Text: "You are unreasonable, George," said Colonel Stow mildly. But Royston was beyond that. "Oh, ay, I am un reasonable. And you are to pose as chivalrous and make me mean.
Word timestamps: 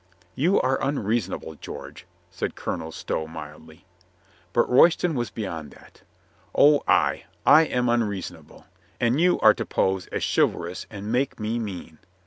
"You 0.33 0.59
are 0.59 0.79
unreasonable, 0.81 1.53
George," 1.61 2.07
said 2.31 2.55
Colonel 2.55 2.91
Stow 2.91 3.27
mildly. 3.27 3.85
But 4.51 4.67
Royston 4.67 5.13
was 5.13 5.29
beyond 5.29 5.69
that. 5.73 6.01
"Oh, 6.55 6.81
ay, 6.87 7.25
I 7.45 7.65
am 7.65 7.87
un 7.87 8.03
reasonable. 8.05 8.65
And 8.99 9.21
you 9.21 9.39
are 9.41 9.53
to 9.53 9.63
pose 9.63 10.07
as 10.07 10.23
chivalrous 10.25 10.87
and 10.89 11.11
make 11.11 11.39
me 11.39 11.59
mean. 11.59 11.99